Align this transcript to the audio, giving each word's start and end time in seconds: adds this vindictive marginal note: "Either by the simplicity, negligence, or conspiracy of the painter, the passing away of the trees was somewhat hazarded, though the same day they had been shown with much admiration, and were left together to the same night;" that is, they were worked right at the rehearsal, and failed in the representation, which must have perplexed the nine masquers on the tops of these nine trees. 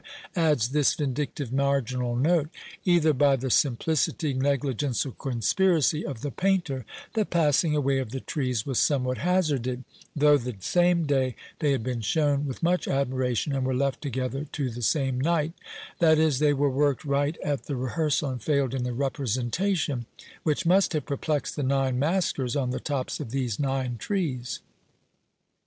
adds 0.35 0.69
this 0.69 0.95
vindictive 0.95 1.53
marginal 1.53 2.15
note: 2.15 2.49
"Either 2.85 3.13
by 3.13 3.35
the 3.35 3.51
simplicity, 3.51 4.33
negligence, 4.33 5.05
or 5.05 5.11
conspiracy 5.11 6.03
of 6.03 6.21
the 6.21 6.31
painter, 6.31 6.87
the 7.13 7.23
passing 7.23 7.75
away 7.75 7.99
of 7.99 8.09
the 8.09 8.19
trees 8.19 8.65
was 8.65 8.79
somewhat 8.79 9.19
hazarded, 9.19 9.83
though 10.15 10.37
the 10.39 10.55
same 10.59 11.05
day 11.05 11.35
they 11.59 11.71
had 11.71 11.83
been 11.83 12.01
shown 12.01 12.47
with 12.47 12.63
much 12.63 12.87
admiration, 12.87 13.53
and 13.53 13.63
were 13.63 13.75
left 13.75 14.01
together 14.01 14.43
to 14.51 14.71
the 14.71 14.81
same 14.81 15.21
night;" 15.21 15.53
that 15.99 16.17
is, 16.17 16.39
they 16.39 16.51
were 16.51 16.67
worked 16.67 17.05
right 17.05 17.37
at 17.45 17.65
the 17.67 17.75
rehearsal, 17.75 18.31
and 18.31 18.41
failed 18.41 18.73
in 18.73 18.81
the 18.83 18.93
representation, 18.93 20.07
which 20.41 20.65
must 20.65 20.93
have 20.93 21.05
perplexed 21.05 21.55
the 21.55 21.61
nine 21.61 21.99
masquers 21.99 22.55
on 22.59 22.71
the 22.71 22.79
tops 22.79 23.19
of 23.19 23.29
these 23.29 23.59
nine 23.59 23.97
trees. 23.97 24.61